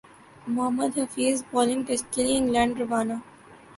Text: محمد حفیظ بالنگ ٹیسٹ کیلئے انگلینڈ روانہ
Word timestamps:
محمد 0.47 0.97
حفیظ 0.99 1.43
بالنگ 1.51 1.83
ٹیسٹ 1.87 2.05
کیلئے 2.13 2.37
انگلینڈ 2.37 2.79
روانہ 2.79 3.13